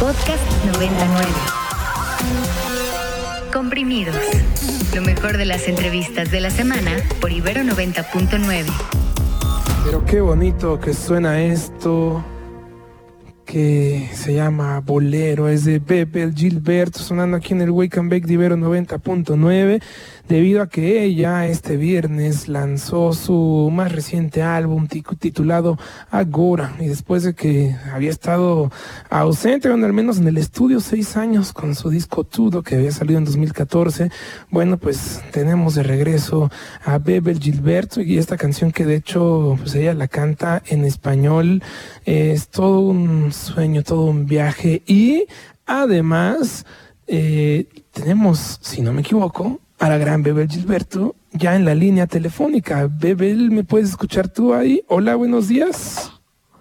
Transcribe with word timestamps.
Podcast 0.00 0.42
99. 0.72 1.26
Comprimidos. 3.52 4.16
Lo 4.94 5.02
mejor 5.02 5.36
de 5.36 5.44
las 5.44 5.68
entrevistas 5.68 6.30
de 6.30 6.40
la 6.40 6.48
semana 6.48 6.92
por 7.20 7.30
Ibero 7.30 7.60
90.9. 7.62 8.64
Pero 9.84 10.04
qué 10.06 10.22
bonito 10.22 10.80
que 10.80 10.94
suena 10.94 11.42
esto 11.42 12.24
que 13.44 14.08
se 14.14 14.34
llama 14.34 14.80
Bolero, 14.80 15.48
es 15.48 15.64
de 15.64 15.80
Pepe 15.80 16.30
Gilberto, 16.34 16.98
sonando 16.98 17.36
aquí 17.36 17.52
en 17.52 17.60
el 17.60 17.70
Wake 17.70 17.98
and 17.98 18.10
Bake 18.10 18.26
de 18.26 18.34
Ibero 18.34 18.56
90.9 18.56 19.80
debido 20.28 20.62
a 20.62 20.68
que 20.68 21.04
ella 21.04 21.46
este 21.46 21.76
viernes 21.76 22.48
lanzó 22.48 23.12
su 23.12 23.70
más 23.72 23.92
reciente 23.92 24.42
álbum 24.42 24.86
titulado 24.86 25.78
Agora 26.10 26.74
y 26.80 26.86
después 26.86 27.24
de 27.24 27.34
que 27.34 27.76
había 27.92 28.10
estado 28.10 28.70
ausente, 29.10 29.68
bueno, 29.68 29.84
al 29.84 29.92
menos 29.92 30.18
en 30.18 30.28
el 30.28 30.38
estudio 30.38 30.80
seis 30.80 31.16
años 31.16 31.52
con 31.52 31.74
su 31.74 31.90
disco 31.90 32.24
Tudo 32.24 32.62
que 32.62 32.76
había 32.76 32.90
salido 32.90 33.18
en 33.18 33.26
2014, 33.26 34.10
bueno 34.50 34.78
pues 34.78 35.20
tenemos 35.30 35.74
de 35.74 35.82
regreso 35.82 36.50
a 36.84 36.98
Bebel 36.98 37.38
Gilberto 37.38 38.00
y 38.00 38.16
esta 38.16 38.38
canción 38.38 38.72
que 38.72 38.86
de 38.86 38.96
hecho 38.96 39.56
pues 39.58 39.74
ella 39.74 39.92
la 39.92 40.08
canta 40.08 40.62
en 40.66 40.84
español, 40.84 41.62
es 42.06 42.48
todo 42.48 42.80
un 42.80 43.30
sueño, 43.34 43.82
todo 43.82 44.04
un 44.04 44.26
viaje 44.26 44.82
y 44.86 45.26
además 45.66 46.64
eh, 47.06 47.66
tenemos, 47.92 48.58
si 48.62 48.82
no 48.82 48.92
me 48.92 49.02
equivoco, 49.02 49.60
a 49.78 49.88
la 49.88 49.98
gran 49.98 50.22
Bebel 50.22 50.48
Gilberto 50.48 51.14
ya 51.32 51.56
en 51.56 51.64
la 51.64 51.74
línea 51.74 52.06
telefónica. 52.06 52.88
Bebel, 52.90 53.50
¿me 53.50 53.64
puedes 53.64 53.90
escuchar 53.90 54.28
tú 54.28 54.54
ahí? 54.54 54.82
Hola, 54.88 55.16
buenos 55.16 55.48
días. 55.48 56.10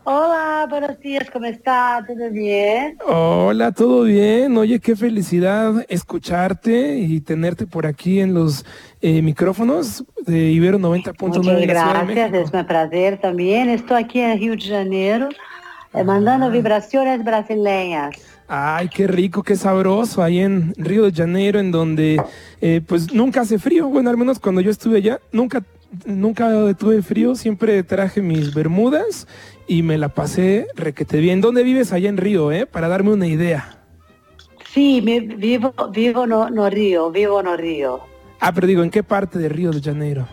Hola, 0.05 0.68
buenos 0.70 0.99
días, 0.99 1.30
¿cómo 1.32 1.46
está? 1.46 2.04
¿Todo 2.05 2.30
bien? 2.30 2.98
Hola, 3.08 3.71
¿todo 3.71 4.04
bien? 4.04 4.58
Oye, 4.58 4.82
qué 4.82 4.98
felicidad 4.98 5.85
escucharte 5.88 6.98
y 6.98 7.21
tenerte 7.21 7.66
por 7.66 7.85
aquí 7.85 8.20
en 8.20 8.34
los 8.34 8.66
eh, 9.01 9.21
micrófonos 9.21 10.04
de 10.26 10.51
Ibero 10.51 10.77
90.9 10.77 11.38
Muchas 11.38 11.62
gracias, 11.62 12.34
es 12.34 12.51
un 12.51 12.66
placer 12.66 13.21
también. 13.21 13.70
Estoy 13.70 14.04
aquí 14.04 14.20
en 14.20 14.38
Río 14.40 14.55
de 14.57 14.62
Janeiro, 14.62 15.29
eh, 15.94 16.04
mandando 16.04 16.49
vibraciones 16.49 17.24
brasileñas. 17.24 18.16
Ay, 18.48 18.90
qué 18.90 19.08
rico, 19.08 19.41
qué 19.44 19.55
sabroso, 19.55 20.22
ahí 20.22 20.40
en 20.40 20.74
Río 20.77 21.04
de 21.04 21.13
Janeiro, 21.13 21.60
en 21.60 21.72
donde 21.72 22.22
eh, 22.62 22.82
pues 22.85 23.13
nunca 23.13 23.41
hace 23.41 23.58
frío. 23.58 23.88
Bueno, 23.88 24.10
al 24.10 24.18
menos 24.18 24.40
cuando 24.40 24.62
yo 24.62 24.70
estuve 24.70 24.98
allá, 24.98 25.20
nunca, 25.32 25.63
nunca 26.05 26.74
tuve 26.76 27.02
frío, 27.02 27.35
siempre 27.35 27.84
traje 27.84 28.22
mis 28.22 28.54
bermudas 28.54 29.27
y 29.68 29.82
me 29.82 29.98
la 29.98 30.10
pasé 30.10 30.68
requete 30.76 31.20
bien. 31.20 31.41
¿Dónde 31.41 31.63
vives 31.63 31.94
allá 31.94 32.10
en 32.10 32.18
Río, 32.18 32.52
eh? 32.52 32.66
Para 32.66 32.88
darme 32.88 33.12
una 33.12 33.28
idea. 33.28 33.78
Sí, 34.74 35.02
me, 35.04 35.20
vivo, 35.20 35.74
vivo 35.91 36.26
no, 36.28 36.50
no 36.50 36.70
Río, 36.70 37.12
vivo 37.12 37.41
no 37.44 37.55
Río. 37.55 38.02
Ah, 38.40 38.52
pero 38.52 38.68
digo, 38.68 38.84
¿en 38.84 38.90
qué 38.90 39.04
parte 39.04 39.40
de 39.40 39.48
Río 39.48 39.72
de 39.72 39.82
Janeiro? 39.82 40.28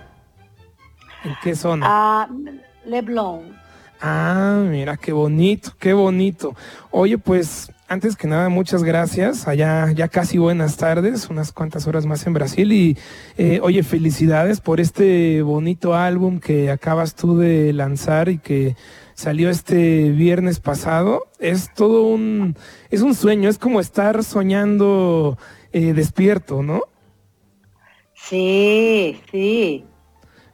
¿En 1.24 1.34
qué 1.42 1.54
zona? 1.54 1.86
Ah, 1.88 2.28
Leblon. 2.86 3.54
Ah, 4.00 4.64
mira, 4.66 4.96
qué 4.96 5.12
bonito, 5.12 5.72
qué 5.78 5.92
bonito. 5.92 6.54
Oye, 6.90 7.18
pues 7.18 7.70
antes 7.86 8.16
que 8.16 8.26
nada, 8.26 8.48
muchas 8.48 8.82
gracias. 8.82 9.46
Allá 9.46 9.92
ya 9.92 10.08
casi 10.08 10.38
buenas 10.38 10.78
tardes, 10.78 11.28
unas 11.28 11.52
cuantas 11.52 11.86
horas 11.86 12.06
más 12.06 12.26
en 12.26 12.32
Brasil. 12.32 12.72
Y 12.72 12.96
eh, 13.36 13.60
oye, 13.62 13.82
felicidades 13.82 14.60
por 14.60 14.80
este 14.80 15.42
bonito 15.42 15.94
álbum 15.94 16.40
que 16.40 16.70
acabas 16.70 17.14
tú 17.14 17.36
de 17.36 17.74
lanzar 17.74 18.30
y 18.30 18.38
que 18.38 18.74
salió 19.14 19.50
este 19.50 20.10
viernes 20.10 20.60
pasado. 20.60 21.24
Es 21.38 21.74
todo 21.74 22.04
un, 22.04 22.56
es 22.90 23.02
un 23.02 23.14
sueño, 23.14 23.50
es 23.50 23.58
como 23.58 23.80
estar 23.80 24.24
soñando 24.24 25.36
eh, 25.72 25.92
despierto, 25.92 26.62
¿no? 26.62 26.84
Sí, 28.14 29.20
sí. 29.30 29.84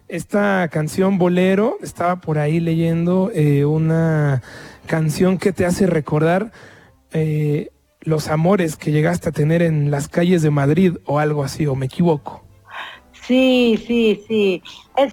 Esta 0.09 0.69
canción 0.69 1.19
Bolero, 1.19 1.79
estaba 1.83 2.21
por 2.21 2.39
ahí 2.39 2.61
leyendo 2.61 3.33
eh, 3.35 3.65
una 3.65 4.41
canción 4.87 5.37
que 5.37 5.53
te 5.53 5.67
hace 5.67 5.89
recordar 5.89 6.53
eh, 7.13 7.71
los 8.03 8.29
amores 8.29 8.77
que 8.77 8.93
llegaste 8.93 9.31
a 9.31 9.33
tener 9.33 9.63
en 9.63 9.91
las 9.91 10.07
calles 10.07 10.43
de 10.43 10.51
Madrid 10.51 10.97
o 11.07 11.19
algo 11.19 11.43
así, 11.43 11.67
o 11.67 11.75
me 11.75 11.87
equivoco. 11.87 12.45
Sí, 13.27 13.83
sí, 13.85 14.23
sí. 14.29 14.63
Es, 14.97 15.13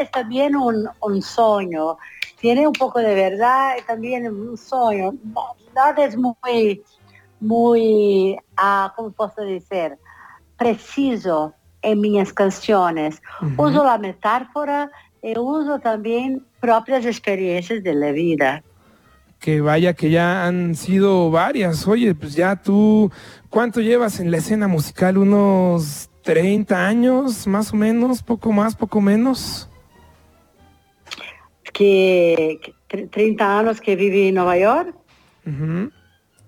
es, 0.00 0.10
también 0.10 0.56
un, 0.56 1.22
sueño. 1.22 1.96
Tiene 2.40 2.66
un 2.66 2.72
poco 2.72 2.98
de 2.98 3.14
verdad, 3.14 3.76
también 3.86 4.26
un 4.26 4.56
sueño. 4.56 5.14
Nada 5.72 6.04
es 6.04 6.16
muy, 6.16 6.82
muy, 7.38 8.36
ah, 8.56 8.92
¿cómo 8.96 9.12
puedo 9.12 9.32
decir? 9.44 9.96
Preciso 10.58 11.54
en 11.86 12.00
mis 12.00 12.32
canciones. 12.32 13.22
Uso 13.56 13.84
la 13.84 13.96
metáfora 13.96 14.90
y 15.22 15.38
uso 15.38 15.78
también 15.78 16.44
propias 16.60 17.06
experiencias 17.06 17.82
de 17.82 17.94
la 17.94 18.10
vida 18.12 18.62
que 19.38 19.60
vaya 19.60 19.94
que 19.94 20.10
ya 20.10 20.46
han 20.46 20.74
sido 20.74 21.30
varias. 21.30 21.86
Oye, 21.86 22.14
pues 22.14 22.34
ya 22.34 22.56
tú, 22.56 23.12
¿cuánto 23.50 23.80
llevas 23.80 24.18
en 24.18 24.30
la 24.30 24.38
escena 24.38 24.66
musical? 24.66 25.18
¿Unos 25.18 26.10
30 26.22 26.86
años, 26.86 27.46
más 27.46 27.72
o 27.72 27.76
menos? 27.76 28.22
¿Poco 28.22 28.50
más, 28.50 28.74
poco 28.74 29.00
menos? 29.00 29.68
Que, 31.72 32.58
30 32.88 33.58
años 33.58 33.80
que 33.80 33.94
viví 33.94 34.28
en 34.28 34.36
Nueva 34.36 34.58
York. 34.58 34.96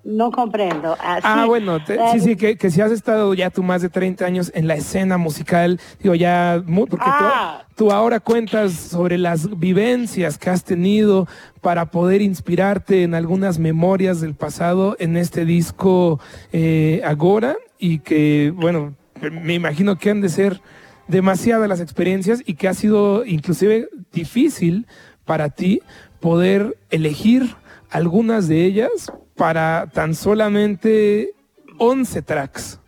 No 0.09 0.31
comprendo. 0.31 0.97
ah, 0.99 1.45
bueno, 1.47 1.81
sí, 1.87 2.21
sí, 2.21 2.37
que, 2.37 2.57
que, 2.57 2.71
si 2.71 2.81
has 2.81 2.91
estado 2.91 3.35
ya 3.35 3.51
tú 3.51 3.63
más 3.63 3.83
de 3.83 3.91
30 3.91 4.25
años 4.25 4.51
en 4.55 4.67
la 4.67 4.75
escena 4.75 5.19
musical, 5.19 5.79
digo, 6.03 6.15
ya, 6.15 6.65
porque 6.89 7.05
ah. 7.07 7.67
tú, 7.77 7.93
ahora 7.93 8.19
cuentas 8.19 8.73
sobre 8.73 9.19
las 9.19 9.59
vivencias 9.61 10.39
que 10.39 10.49
has 10.49 10.65
tenido 10.65 11.29
para 11.61 11.91
poder 11.91 12.23
inspirarte 12.23 13.03
en 13.03 13.15
algunas 13.15 13.59
memorias 13.59 14.23
del 14.23 14.35
pasado 14.35 14.97
en 14.99 15.19
este 15.19 15.45
disco 15.45 16.21
eh, 16.53 17.03
Agora 17.05 17.57
y 17.79 17.99
que, 17.99 18.51
bueno, 18.57 18.95
me 19.21 19.53
imagino 19.53 19.99
que 19.99 20.09
han 20.09 20.23
de 20.23 20.31
ser 20.31 20.63
demasiadas 21.07 21.69
las 21.69 21.81
experiencias 21.81 22.43
y 22.47 22.55
que 22.55 22.69
ha 22.69 22.73
sido 22.73 23.27
inclusive 23.27 23.91
difícil 24.11 24.87
para 25.27 25.51
ti 25.51 25.83
poder 26.19 26.79
elegir 26.89 27.57
algunas 27.91 28.49
de 28.49 28.65
ellas 28.65 29.13
para 29.37 29.89
tan 29.93 30.15
solamente 30.15 31.35
11 31.79 32.23
tracks. 32.23 32.81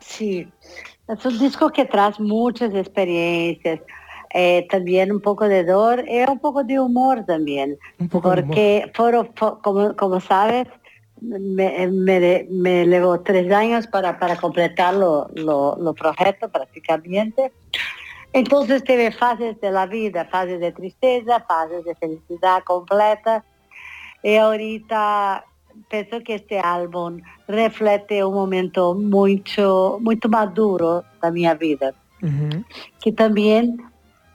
Sí, 0.00 0.48
es 1.08 1.26
un 1.26 1.38
disco 1.38 1.70
que 1.70 1.84
trae 1.84 2.12
muchas 2.18 2.74
experiencias, 2.74 3.80
eh, 4.32 4.66
también 4.70 5.10
un 5.10 5.20
poco 5.20 5.48
de 5.48 5.64
dolor 5.64 6.04
y 6.08 6.18
un 6.30 6.38
poco 6.38 6.62
de 6.62 6.78
humor 6.78 7.24
también, 7.26 7.78
porque 8.10 8.90
Fueron, 8.94 9.32
como, 9.62 9.96
como 9.96 10.20
sabes, 10.20 10.68
me, 11.20 11.86
me, 11.86 12.46
me 12.50 12.86
llevó 12.86 13.20
tres 13.20 13.50
años 13.52 13.86
para, 13.86 14.18
para 14.18 14.36
completar 14.36 14.94
los 14.94 15.32
lo, 15.34 15.94
proyectos 15.94 16.50
prácticamente. 16.50 17.52
Entonces 18.32 18.84
tuve 18.84 19.10
fases 19.12 19.58
de 19.60 19.70
la 19.70 19.86
vida, 19.86 20.26
fases 20.26 20.60
de 20.60 20.72
tristeza, 20.72 21.40
fases 21.48 21.84
de 21.84 21.94
felicidad 21.94 22.62
completa 22.64 23.44
y 24.26 24.38
ahorita 24.38 25.44
pienso 25.88 26.18
que 26.24 26.34
este 26.34 26.58
álbum 26.58 27.20
refleja 27.46 28.26
un 28.26 28.34
momento 28.34 28.92
mucho, 28.92 29.98
mucho 30.00 30.28
maduro 30.28 31.04
de 31.22 31.30
mi 31.30 31.46
vida. 31.54 31.94
Que 33.00 33.12
también 33.12 33.80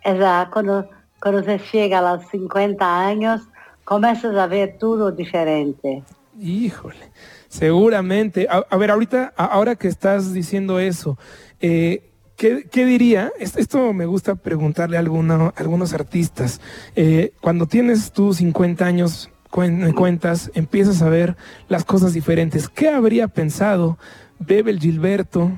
es 0.06 0.16
cuando, 0.50 0.88
cuando 1.22 1.44
se 1.44 1.60
llega 1.74 2.00
a 2.00 2.16
los 2.16 2.26
50 2.30 3.06
años, 3.06 3.42
comienzas 3.84 4.34
a 4.38 4.48
ver 4.48 4.78
todo 4.80 5.12
diferente. 5.12 6.04
Híjole, 6.40 7.12
seguramente. 7.50 8.48
A, 8.50 8.78
ver, 8.78 8.92
ahorita, 8.92 9.34
ahora 9.36 9.76
que 9.76 9.90
estás 9.90 10.34
diciendo 10.34 10.80
eso, 10.80 11.18
eh, 11.60 12.08
¿Qué, 12.38 12.86
diría? 12.86 13.32
Esto 13.40 13.94
me 13.94 14.08
gusta 14.08 14.34
preguntarle 14.34 14.98
a, 14.98 15.02
algunos 15.02 15.94
artistas. 15.94 16.60
Eh, 16.96 17.34
cuando 17.40 17.68
tienes 17.68 18.12
tus 18.14 18.38
50 18.38 18.84
años, 18.84 19.30
cuentas, 19.52 20.52
empiezas 20.56 21.02
a 21.02 21.10
ver 21.10 21.36
las 21.68 21.84
cosas 21.86 22.14
diferentes. 22.14 22.70
¿Qué 22.70 22.90
habría 22.90 23.28
pensado 23.28 23.98
Bebel 24.40 24.80
Gilberto 24.80 25.52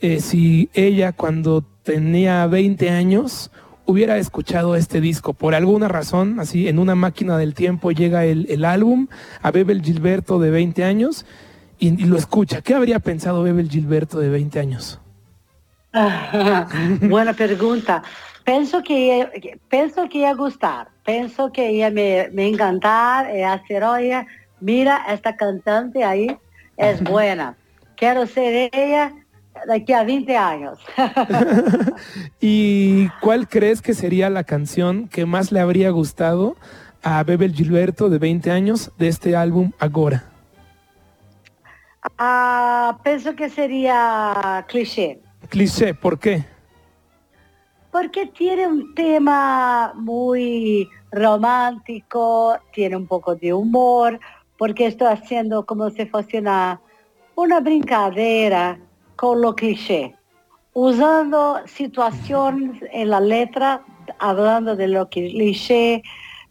eh, 0.00 0.20
si 0.20 0.68
ella 0.74 1.12
cuando 1.12 1.64
tenía 1.82 2.46
20 2.46 2.90
años 2.90 3.50
hubiera 3.86 4.18
escuchado 4.18 4.76
este 4.76 5.00
disco? 5.00 5.32
Por 5.32 5.54
alguna 5.54 5.88
razón, 5.88 6.40
así 6.40 6.68
en 6.68 6.78
una 6.78 6.94
máquina 6.94 7.38
del 7.38 7.54
tiempo 7.54 7.92
llega 7.92 8.24
el, 8.24 8.64
álbum 8.64 9.06
a 9.40 9.50
Bebel 9.50 9.82
Gilberto 9.82 10.38
de 10.38 10.50
20 10.50 10.84
años 10.84 11.24
y, 11.78 11.90
lo 12.04 12.16
escucha. 12.16 12.60
¿Qué 12.60 12.74
habría 12.74 12.98
pensado 12.98 13.44
Bebel 13.44 13.70
Gilberto 13.70 14.18
de 14.18 14.28
20 14.28 14.60
años? 14.60 15.00
buena 17.02 17.32
pregunta. 17.32 18.02
Penso 18.48 18.82
que 18.82 19.60
penso 19.68 20.08
que 20.08 20.20
ia 20.20 20.32
gustar, 20.32 20.88
penso 21.04 21.52
que 21.52 21.70
ia 21.70 21.90
me, 21.90 22.30
me 22.32 22.48
encantar 22.48 23.28
e 23.28 23.44
hacer, 23.44 23.84
oye, 23.84 24.26
mira, 24.58 25.04
esta 25.12 25.36
cantante 25.36 26.02
ahí 26.02 26.34
es 26.78 27.04
buena, 27.04 27.56
quiero 27.94 28.26
ser 28.26 28.70
ella 28.72 29.12
de 29.66 29.94
a 29.94 30.02
20 30.02 30.34
años. 30.34 30.78
¿Y 32.40 33.10
cuál 33.20 33.48
crees 33.48 33.82
que 33.82 33.92
sería 33.92 34.30
la 34.30 34.44
canción 34.44 35.08
que 35.08 35.26
más 35.26 35.52
le 35.52 35.60
habría 35.60 35.90
gustado 35.90 36.56
a 37.02 37.22
Bebel 37.24 37.52
Gilberto 37.52 38.08
de 38.08 38.18
20 38.18 38.50
años 38.50 38.92
de 38.96 39.08
este 39.08 39.36
álbum 39.36 39.72
Agora? 39.78 40.24
Ah, 42.16 42.98
pienso 43.04 43.36
que 43.36 43.50
sería 43.50 44.64
cliché. 44.68 45.20
Cliché, 45.50 45.92
¿por 45.92 46.18
qué? 46.18 46.46
Porque 48.00 48.26
tiene 48.26 48.68
un 48.68 48.94
tema 48.94 49.92
muy 49.96 50.88
romántico, 51.10 52.56
tiene 52.72 52.94
un 52.94 53.08
poco 53.08 53.34
de 53.34 53.52
humor, 53.52 54.20
porque 54.56 54.86
estoy 54.86 55.08
haciendo 55.08 55.66
como 55.66 55.90
si 55.90 56.06
fuese 56.06 56.38
una, 56.38 56.80
una 57.34 57.58
brincadera 57.58 58.78
con 59.16 59.40
lo 59.40 59.56
cliché, 59.56 60.14
usando 60.74 61.58
situaciones 61.66 62.80
en 62.92 63.10
la 63.10 63.18
letra, 63.18 63.82
hablando 64.20 64.76
de 64.76 64.86
lo 64.86 65.08
cliché, 65.08 66.04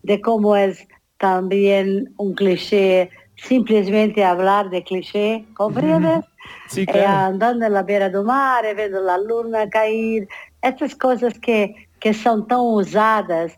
de 0.04 0.20
cómo 0.20 0.58
es 0.58 0.86
también 1.18 2.14
un 2.18 2.34
cliché 2.34 3.10
simplemente 3.38 4.26
hablar 4.26 4.70
de 4.70 4.84
cliché, 4.84 5.46
¿comprendes? 5.54 6.26
Sí, 6.68 6.86
eh, 6.94 7.06
andando 7.06 7.66
en 7.66 7.74
la 7.74 7.84
beira 7.84 8.10
del 8.10 8.24
mar, 8.24 8.66
viendo 8.76 9.02
la 9.02 9.18
luna 9.18 9.70
caer, 9.70 10.28
estas 10.62 10.96
cosas 10.96 11.38
que, 11.40 11.88
que 12.00 12.14
son 12.14 12.48
tan 12.48 12.60
usadas 12.60 13.58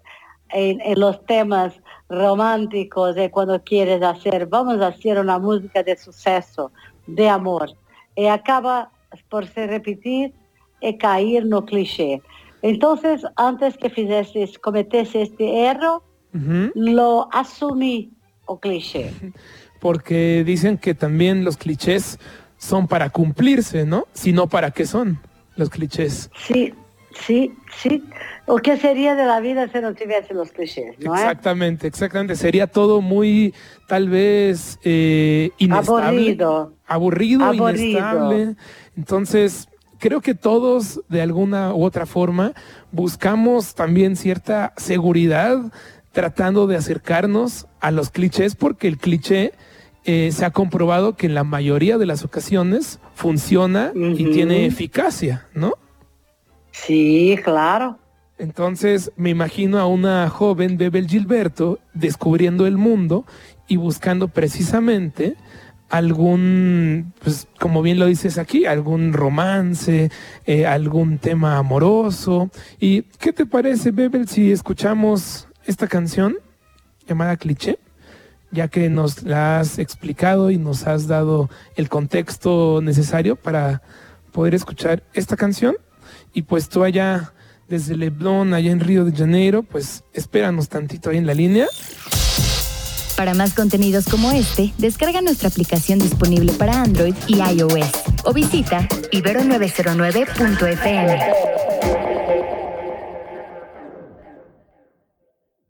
en, 0.52 1.00
los 1.00 1.24
temas 1.26 1.74
románticos 2.10 3.16
de 3.16 3.30
cuando 3.30 3.62
quieres 3.64 4.02
hacer, 4.02 4.48
vamos 4.48 4.82
a 4.82 4.88
hacer 4.88 5.20
una 5.20 5.38
música 5.38 5.84
de 5.84 5.96
suceso, 5.96 6.72
de 7.06 7.30
amor. 7.30 7.72
Y 8.16 8.26
acaba 8.26 8.92
por 9.30 9.48
se 9.48 9.68
repetir 9.68 10.34
e 10.82 10.98
cair 10.98 11.46
no 11.46 11.66
cliché. 11.66 12.22
Entonces, 12.62 13.22
antes 13.36 13.78
que 13.78 13.90
fizesse, 13.90 14.58
cometesse 14.60 15.22
este 15.22 15.66
error, 15.66 16.02
lo 16.76 17.28
asumí 17.32 18.12
o 18.46 18.60
cliché. 18.60 19.14
Porque 19.80 20.44
dicen 20.44 20.78
que 20.78 20.94
también 20.94 21.46
los 21.46 21.56
clichés 21.56 22.20
son 22.58 22.88
para 22.88 23.10
cumplirse, 23.10 23.86
¿no? 23.86 24.08
Sino 24.14 24.48
para 24.48 24.72
qué 24.72 24.86
son 24.86 25.20
los 25.56 25.70
clichés. 25.70 26.30
Sí, 26.36 26.74
sí, 27.14 27.54
sí. 27.78 28.04
¿O 28.46 28.58
qué 28.58 28.78
sería 28.78 29.16
de 29.16 29.26
la 29.26 29.40
vida 29.40 29.68
si 29.72 29.80
no 29.80 29.94
tuviese 29.94 30.34
los 30.34 30.52
clichés? 30.52 30.96
exactamente, 31.00 31.88
exactamente. 31.88 32.36
Sería 32.36 32.68
todo 32.68 33.02
muy, 33.02 33.54
tal 33.88 34.10
vez, 34.10 34.80
eh, 34.84 35.52
inestable. 35.58 36.08
Aburrido. 36.08 36.74
Aburrido, 36.88 37.46
Aburrido. 37.46 37.76
inestable. 37.76 38.56
Entonces, 38.98 39.70
creo 40.00 40.22
que 40.22 40.34
todos, 40.34 41.02
de 41.10 41.22
alguna 41.22 41.74
u 41.74 41.84
otra 41.84 42.06
forma, 42.06 42.54
buscamos 42.92 43.76
también 43.76 44.16
cierta 44.16 44.74
seguridad 44.78 45.60
tratando 46.12 46.66
de 46.66 46.76
acercarnos 46.76 47.68
a 47.80 47.92
los 47.92 48.10
clichés, 48.10 48.56
porque 48.56 48.88
el 48.88 48.98
cliché 48.98 49.54
eh, 50.06 50.32
se 50.32 50.44
ha 50.44 50.52
comprobado 50.52 51.16
que 51.16 51.28
en 51.28 51.36
la 51.36 51.44
mayoría 51.44 51.98
de 51.98 52.06
las 52.06 52.24
ocasiones 52.24 53.00
funciona 53.14 53.92
y 53.94 54.32
tiene 54.32 54.66
eficacia, 54.66 55.48
¿no? 55.54 55.74
Sí, 56.86 57.38
claro. 57.44 57.98
Entonces 58.38 59.12
me 59.18 59.30
imagino 59.30 59.80
a 59.80 59.88
una 59.88 60.30
joven 60.30 60.78
Bebel 60.78 61.08
Gilberto 61.08 61.80
descubriendo 61.94 62.66
el 62.66 62.78
mundo 62.78 63.26
y 63.68 63.76
buscando 63.76 64.30
precisamente 64.30 65.36
algún, 65.90 67.14
pues 67.22 67.48
como 67.60 67.82
bien 67.82 68.00
lo 68.00 68.06
dices 68.06 68.38
aquí, 68.38 68.66
algún 68.66 69.12
romance, 69.12 70.10
eh, 70.46 70.66
algún 70.66 71.18
tema 71.18 71.58
amoroso. 71.58 72.50
¿Y 72.80 73.02
qué 73.20 73.34
te 73.34 73.46
parece, 73.46 73.92
Bebel, 73.92 74.28
si 74.28 74.52
escuchamos 74.52 75.48
esta 75.66 75.88
canción 75.88 76.38
llamada 77.08 77.36
Cliché? 77.38 77.80
Ya 78.52 78.68
que 78.68 78.90
nos 78.90 79.24
la 79.24 79.60
has 79.60 79.80
explicado 79.80 80.50
y 80.50 80.58
nos 80.58 80.88
has 80.88 81.08
dado 81.08 81.50
el 81.76 81.90
contexto 81.90 82.82
necesario 82.82 83.36
para 83.36 83.82
poder 84.32 84.56
escuchar 84.56 85.04
esta 85.14 85.36
canción. 85.36 85.76
Y 86.34 86.44
pues 86.44 86.70
tú 86.70 86.84
allá 86.84 87.34
desde 87.68 87.96
Leblon, 87.96 88.54
allá 88.54 88.72
en 88.72 88.80
Río 88.80 89.06
de 89.06 89.16
Janeiro, 89.16 89.64
pues 89.64 90.04
espéranos 90.14 90.70
tantito 90.70 91.10
ahí 91.10 91.18
en 91.18 91.28
la 91.28 91.34
línea. 91.34 91.68
Para 93.16 93.34
más 93.34 93.54
contenidos 93.54 94.06
como 94.06 94.32
este, 94.32 94.74
descarga 94.78 95.22
nuestra 95.22 95.50
aplicación 95.50 96.00
disponible 96.00 96.54
para 96.54 96.82
Android 96.82 97.16
y 97.28 97.42
iOS 97.42 97.92
o 98.24 98.34
visita 98.34 98.88
ibero909.fm. 99.12 101.49